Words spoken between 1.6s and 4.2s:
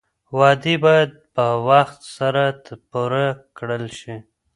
وخت سره پوره کړل شي.